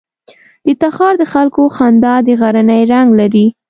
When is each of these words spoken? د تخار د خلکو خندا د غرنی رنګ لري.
د 0.65 0.67
تخار 0.81 1.13
د 1.21 1.23
خلکو 1.33 1.63
خندا 1.75 2.15
د 2.25 2.27
غرنی 2.39 2.81
رنګ 2.93 3.09
لري. 3.19 3.45